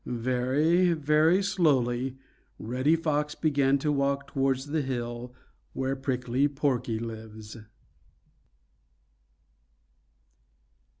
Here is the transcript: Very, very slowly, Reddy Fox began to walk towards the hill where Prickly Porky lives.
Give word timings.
Very, 0.07 0.93
very 0.93 1.43
slowly, 1.43 2.17
Reddy 2.57 2.95
Fox 2.95 3.35
began 3.35 3.77
to 3.77 3.91
walk 3.91 4.25
towards 4.25 4.65
the 4.71 4.81
hill 4.81 5.31
where 5.73 5.95
Prickly 5.95 6.47
Porky 6.47 6.97
lives. 6.97 7.55